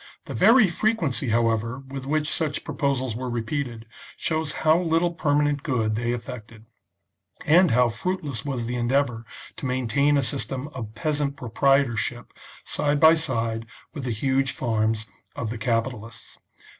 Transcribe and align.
The 0.25 0.33
very 0.33 0.67
frequency, 0.67 1.29
however, 1.29 1.77
with 1.87 2.07
which 2.07 2.27
such 2.27 2.63
proposals 2.63 3.15
were 3.15 3.29
repeated, 3.29 3.85
shows 4.17 4.51
how 4.65 4.79
little 4.81 5.11
permanent 5.13 5.61
good 5.61 5.93
they 5.93 6.11
effected, 6.11 6.65
and 7.45 7.69
how 7.69 7.87
fruitless 7.87 8.43
was 8.43 8.65
the 8.65 8.77
endeavour 8.77 9.25
to 9.57 9.65
main 9.67 9.87
tain 9.87 10.17
a 10.17 10.23
system 10.23 10.69
of 10.69 10.95
peasant 10.95 11.37
proprietorship 11.37 12.33
side 12.65 12.99
by 12.99 13.13
side 13.13 13.67
with 13.93 14.03
the 14.03 14.09
huge 14.11 14.53
farms 14.53 15.05
of 15.35 15.51
the 15.51 15.59
capitalists. 15.59 16.39